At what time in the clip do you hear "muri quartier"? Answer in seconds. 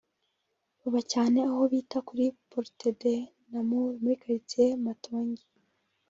4.01-4.73